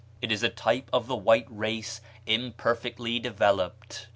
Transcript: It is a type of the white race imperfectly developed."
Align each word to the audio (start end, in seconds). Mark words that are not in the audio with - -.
It 0.19 0.31
is 0.31 0.41
a 0.41 0.49
type 0.49 0.89
of 0.91 1.05
the 1.05 1.15
white 1.15 1.45
race 1.47 2.01
imperfectly 2.25 3.19
developed." 3.19 4.07